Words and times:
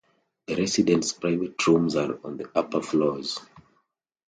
The 0.47 0.55
residents' 0.55 1.13
private 1.13 1.67
rooms 1.67 1.95
are 1.95 2.17
on 2.25 2.37
the 2.37 2.49
upper 2.57 2.81
floors. 2.81 3.37